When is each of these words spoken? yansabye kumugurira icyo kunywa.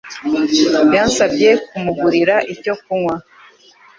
yansabye 0.95 1.49
kumugurira 1.67 2.35
icyo 2.53 2.73
kunywa. 2.81 3.15